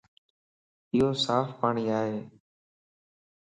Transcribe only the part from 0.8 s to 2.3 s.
ايو صاف پاڻي ائي